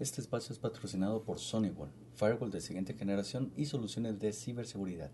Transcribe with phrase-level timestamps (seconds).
[0.00, 5.12] Este espacio es patrocinado por Sonywall, firewall de siguiente generación y soluciones de ciberseguridad.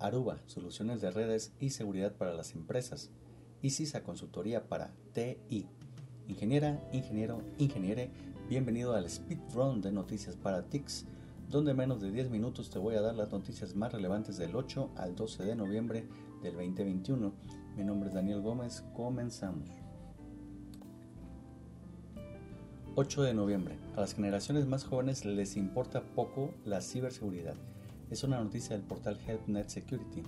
[0.00, 3.10] Aruba, soluciones de redes y seguridad para las empresas.
[3.62, 5.68] Y CISA Consultoría para TI.
[6.26, 8.10] Ingeniera, ingeniero, ingeniere,
[8.48, 11.06] bienvenido al Speed Run de noticias para TICS,
[11.48, 14.56] donde en menos de 10 minutos te voy a dar las noticias más relevantes del
[14.56, 16.08] 8 al 12 de noviembre
[16.42, 17.32] del 2021.
[17.76, 19.79] Mi nombre es Daniel Gómez, comenzamos.
[22.96, 23.78] 8 de noviembre.
[23.96, 27.54] A las generaciones más jóvenes les importa poco la ciberseguridad.
[28.10, 30.24] Es una noticia del portal HelpNet Security.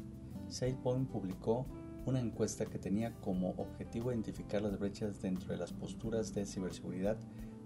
[0.48, 1.67] SailPoint publicó
[2.06, 7.17] una encuesta que tenía como objetivo identificar las brechas dentro de las posturas de ciberseguridad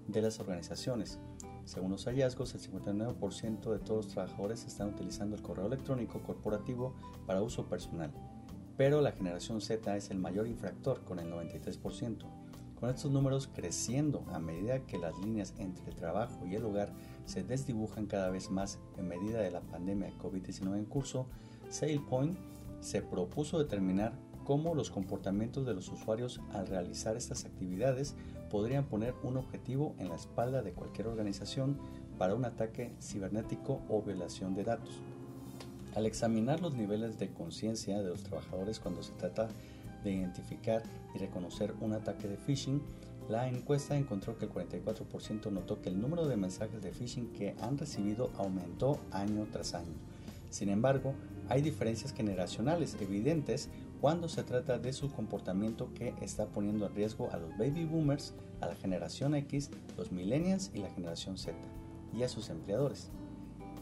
[0.08, 1.18] de las organizaciones.
[1.66, 6.94] Según los hallazgos, el 59% de todos los trabajadores están utilizando el correo electrónico corporativo
[7.26, 8.12] para uso personal,
[8.78, 12.45] pero la generación Z es el mayor infractor con el 93%.
[12.78, 16.92] Con estos números creciendo a medida que las líneas entre el trabajo y el hogar
[17.24, 21.26] se desdibujan cada vez más en medida de la pandemia de COVID-19 en curso,
[21.70, 22.36] SailPoint
[22.80, 24.12] se propuso determinar
[24.44, 28.14] cómo los comportamientos de los usuarios al realizar estas actividades
[28.50, 31.78] podrían poner un objetivo en la espalda de cualquier organización
[32.18, 35.02] para un ataque cibernético o violación de datos.
[35.94, 39.75] Al examinar los niveles de conciencia de los trabajadores cuando se trata de
[40.12, 40.82] identificar
[41.14, 42.82] y reconocer un ataque de phishing,
[43.28, 47.56] la encuesta encontró que el 44% notó que el número de mensajes de phishing que
[47.60, 49.94] han recibido aumentó año tras año.
[50.50, 51.14] Sin embargo,
[51.48, 53.68] hay diferencias generacionales evidentes
[54.00, 58.34] cuando se trata de su comportamiento que está poniendo en riesgo a los baby boomers,
[58.60, 61.56] a la generación X, los millennials y la generación Z,
[62.16, 63.10] y a sus empleadores.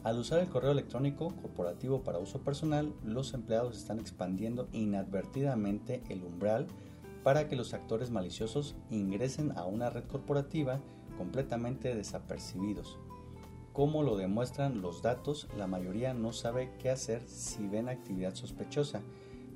[0.04, 6.22] Al usar el correo electrónico corporativo para uso personal, los empleados están expandiendo inadvertidamente el
[6.22, 6.66] umbral
[7.22, 10.78] para que los actores maliciosos ingresen a una red corporativa
[11.16, 12.98] completamente desapercibidos.
[13.72, 19.00] Como lo demuestran los datos, la mayoría no sabe qué hacer si ven actividad sospechosa,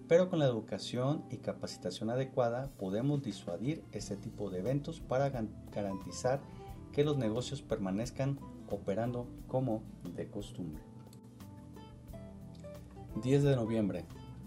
[0.09, 6.41] pero con la educación y capacitación adecuada podemos disuadir este tipo de eventos para garantizar
[6.91, 8.41] que los negocios permanezcan
[8.71, 9.83] operando como
[10.17, 10.83] de costumbre.
[13.23, 14.05] 10 de noviembre.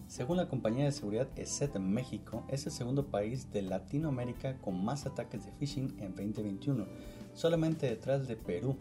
[0.08, 5.06] Según la compañía de seguridad ESET México, es el segundo país de Latinoamérica con más
[5.06, 6.86] ataques de phishing en 2021,
[7.34, 8.76] solamente detrás de Perú.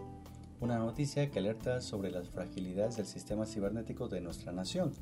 [0.61, 4.93] Una noticia que alerta sobre las fragilidades del sistema cibernético de nuestra nación.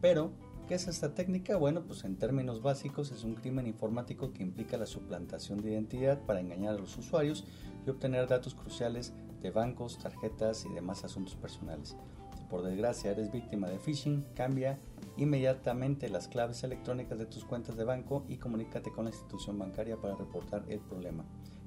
[0.00, 0.32] Pero,
[0.66, 1.56] ¿qué es esta técnica?
[1.56, 6.18] Bueno, pues en términos básicos es un crimen informático que implica la suplantación de identidad
[6.22, 7.44] para engañar a los usuarios
[7.86, 9.12] y obtener datos cruciales
[9.44, 11.96] de bancos, tarjetas y demás asuntos personales.
[12.36, 14.80] Si por desgracia eres víctima de phishing, cambia
[15.18, 19.98] inmediatamente las claves electrónicas de tus cuentas de banco y comunícate con la institución bancaria
[19.98, 21.26] para reportar el problema.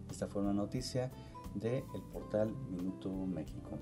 [0.09, 1.11] Esta fue una noticia
[1.53, 3.77] del el portal Minuto México.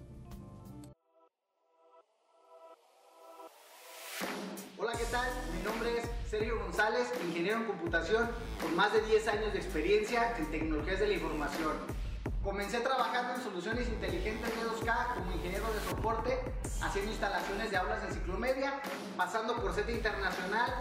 [4.77, 5.29] Hola, ¿qué tal?
[5.57, 8.27] Mi nombre es Sergio González, ingeniero en computación
[8.62, 12.04] con más de 10 años de experiencia en tecnologías de la información.
[12.45, 16.39] Comencé trabajando en soluciones inteligentes de 2K como ingeniero de soporte,
[16.79, 18.81] haciendo instalaciones de aulas en ciclomedia,
[19.17, 20.72] pasando por SET Internacional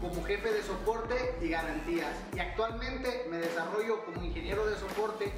[0.00, 2.14] como jefe de soporte y garantías.
[2.36, 5.32] Y actualmente me desarrollo como ingeniero de soporte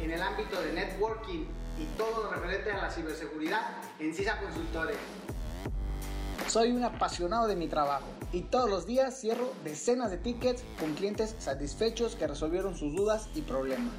[0.00, 1.44] en el ámbito de networking
[1.78, 3.60] y todo lo referente a la ciberseguridad
[3.98, 4.96] en CISA Consultores.
[6.46, 10.94] Soy un apasionado de mi trabajo y todos los días cierro decenas de tickets con
[10.94, 13.92] clientes satisfechos que resolvieron sus dudas y problemas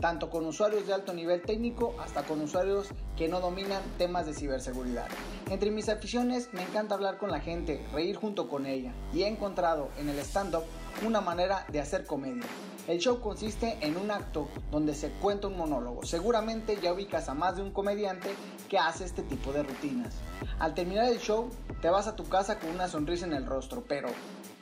[0.00, 4.34] tanto con usuarios de alto nivel técnico hasta con usuarios que no dominan temas de
[4.34, 5.08] ciberseguridad.
[5.50, 9.28] Entre mis aficiones me encanta hablar con la gente, reír junto con ella y he
[9.28, 10.64] encontrado en el stand-up
[11.06, 12.44] una manera de hacer comedia.
[12.88, 16.04] El show consiste en un acto donde se cuenta un monólogo.
[16.04, 18.30] Seguramente ya ubicas a más de un comediante
[18.68, 20.14] que hace este tipo de rutinas.
[20.58, 21.50] Al terminar el show,
[21.82, 24.08] te vas a tu casa con una sonrisa en el rostro, pero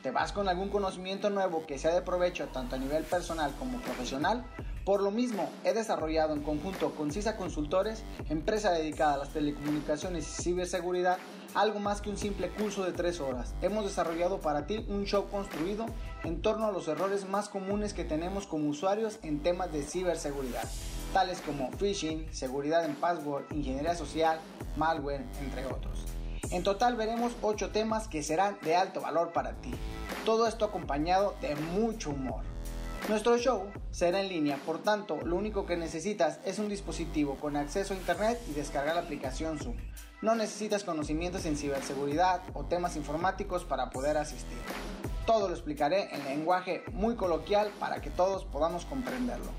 [0.03, 3.79] ¿te vas con algún conocimiento nuevo que sea de provecho tanto a nivel personal como
[3.81, 4.45] profesional?
[4.89, 10.27] Por lo mismo, he desarrollado en conjunto con CISA Consultores, empresa dedicada a las telecomunicaciones
[10.27, 11.19] y ciberseguridad,
[11.53, 13.53] algo más que un simple curso de tres horas.
[13.61, 15.85] Hemos desarrollado para ti un show construido
[16.23, 20.67] en torno a los errores más comunes que tenemos como usuarios en temas de ciberseguridad,
[21.13, 24.39] tales como phishing, seguridad en password, ingeniería social,
[24.75, 26.03] malware, entre otros.
[26.49, 29.69] En total veremos 8 temas que serán de alto valor para ti.
[30.25, 32.41] Todo esto acompañado de mucho humor.
[33.09, 37.57] Nuestro show será en línea, por tanto, lo único que necesitas es un dispositivo con
[37.57, 39.77] acceso a internet y descargar la aplicación Zoom.
[40.21, 44.59] No necesitas conocimientos en ciberseguridad o temas informáticos para poder asistir.
[45.25, 49.49] Todo lo explicaré en lenguaje muy coloquial para que todos podamos comprenderlo.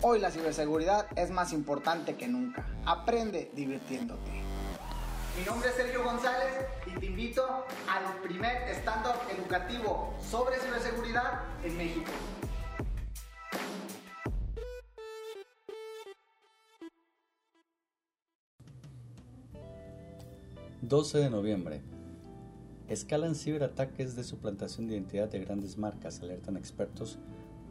[0.00, 2.64] Hoy la ciberseguridad es más importante que nunca.
[2.86, 4.30] Aprende divirtiéndote.
[5.36, 7.44] Mi nombre es Sergio González y te invito
[7.88, 12.12] al primer stand-up educativo sobre ciberseguridad en México.
[20.88, 21.80] 12 de noviembre.
[22.88, 27.18] Escalan ciberataques de suplantación de identidad de grandes marcas, alertan expertos.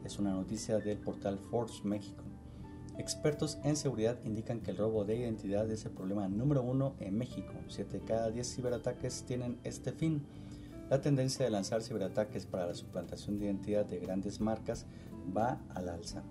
[0.03, 2.23] Es una noticia del portal Force México.
[2.97, 7.15] Expertos en seguridad indican que el robo de identidad es el problema número uno en
[7.15, 7.53] México.
[7.67, 10.23] 7 de cada 10 ciberataques tienen este fin.
[10.89, 14.87] La tendencia de lanzar ciberataques para la suplantación de identidad de grandes marcas
[15.37, 16.23] va al alza.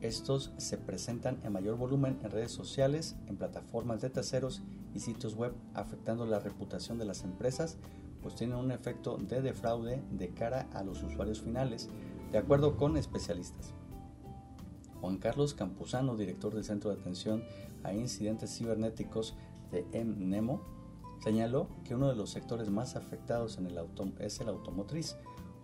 [0.00, 4.62] Estos se presentan en mayor volumen en redes sociales, en plataformas de terceros
[4.94, 7.76] y sitios web, afectando la reputación de las empresas,
[8.22, 11.90] pues tienen un efecto de defraude de cara a los usuarios finales,
[12.32, 13.74] de acuerdo con especialistas.
[15.00, 17.44] Juan Carlos Campuzano, director del Centro de Atención
[17.82, 19.34] a Incidentes Cibernéticos
[19.70, 20.62] de MNEMO,
[21.22, 23.78] señaló que uno de los sectores más afectados en el
[24.18, 25.16] es el automotriz,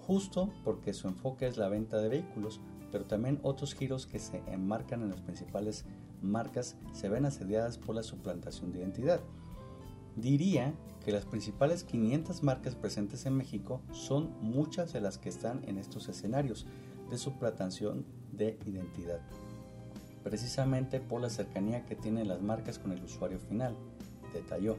[0.06, 2.60] justo porque su enfoque es la venta de vehículos,
[2.92, 5.86] pero también otros giros que se enmarcan en las principales
[6.22, 9.20] marcas se ven asediadas por la suplantación de identidad.
[10.16, 10.74] Diría
[11.04, 15.78] que las principales 500 marcas presentes en México son muchas de las que están en
[15.78, 16.66] estos escenarios
[17.10, 19.20] de suplantación de identidad,
[20.22, 23.74] precisamente por la cercanía que tienen las marcas con el usuario final,
[24.32, 24.76] detalló.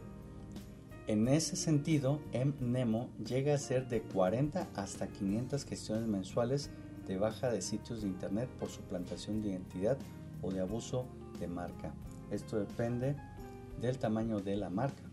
[1.07, 6.69] En ese sentido, MNEMO llega a ser de 40 hasta 500 gestiones mensuales
[7.07, 9.97] de baja de sitios de Internet por suplantación de identidad
[10.41, 11.05] o de abuso
[11.47, 11.93] marca.
[12.29, 13.15] Esto depende
[13.79, 15.03] del tamaño de la marca.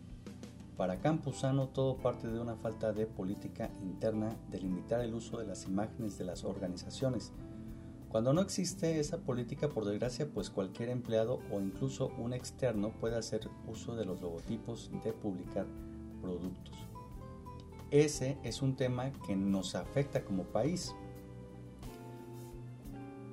[0.76, 5.46] Para Campusano todo parte de una falta de política interna de limitar el uso de
[5.46, 7.32] las imágenes de las organizaciones.
[8.08, 13.16] Cuando no existe esa política, por desgracia, pues cualquier empleado o incluso un externo puede
[13.16, 15.66] hacer uso de los logotipos de publicar
[16.22, 16.76] productos.
[17.90, 20.94] Ese es un tema que nos afecta como país,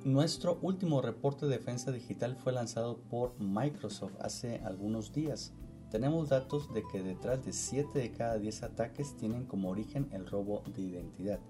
[0.06, 5.52] nuestro último reporte de defensa digital fue lanzado por Microsoft hace algunos días.
[5.90, 10.24] Tenemos datos de que detrás de 7 de cada 10 ataques tienen como origen el
[10.24, 11.40] robo de identidad,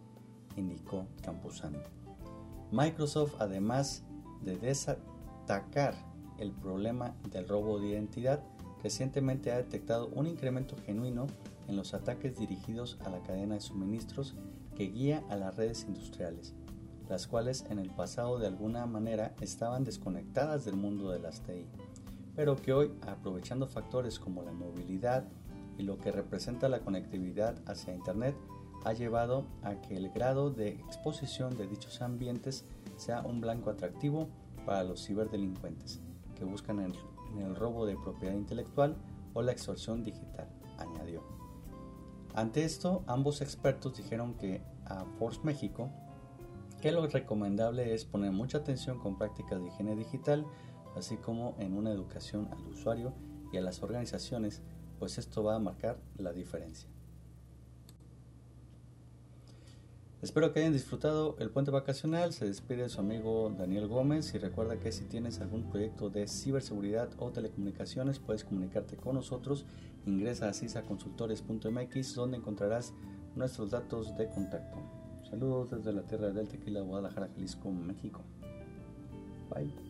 [0.56, 1.80] indicó Campuzano.
[2.72, 4.04] Microsoft, además
[4.40, 5.94] de desatacar
[6.38, 8.42] el problema del robo de identidad,
[8.82, 11.26] recientemente ha detectado un incremento genuino
[11.68, 14.34] en los ataques dirigidos a la cadena de suministros
[14.74, 16.54] que guía a las redes industriales
[17.08, 21.66] las cuales en el pasado de alguna manera estaban desconectadas del mundo de las TI,
[22.34, 25.24] pero que hoy, aprovechando factores como la movilidad
[25.78, 28.36] y lo que representa la conectividad hacia Internet,
[28.84, 32.64] ha llevado a que el grado de exposición de dichos ambientes
[32.96, 34.28] sea un blanco atractivo
[34.64, 36.00] para los ciberdelincuentes
[36.36, 36.92] que buscan en
[37.40, 38.96] el robo de propiedad intelectual
[39.34, 40.48] o la extorsión digital,
[40.78, 41.22] añadió.
[42.34, 45.90] Ante esto, ambos expertos dijeron que a Force México
[46.80, 50.46] que lo recomendable es poner mucha atención con prácticas de higiene digital,
[50.96, 53.14] así como en una educación al usuario
[53.52, 54.62] y a las organizaciones,
[54.98, 56.88] pues esto va a marcar la diferencia.
[60.22, 62.32] Espero que hayan disfrutado el puente vacacional.
[62.32, 67.10] Se despide su amigo Daniel Gómez y recuerda que si tienes algún proyecto de ciberseguridad
[67.18, 69.66] o telecomunicaciones puedes comunicarte con nosotros.
[70.06, 72.94] Ingresa a cisaconsultores.mx donde encontrarás
[73.36, 74.95] nuestros datos de contacto.
[75.38, 78.22] Saludos desde la tierra del tequila, Guadalajara, Jalisco, México.
[79.50, 79.85] Bye.